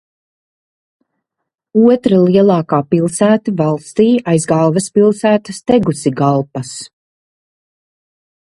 [1.87, 6.77] Otra lielākā pilsēta valstī aiz galvaspilsētas Tegusigalpas.